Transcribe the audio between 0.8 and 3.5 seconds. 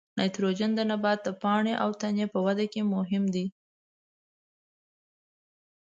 نبات د پاڼې او تنې په وده کې مهم دی.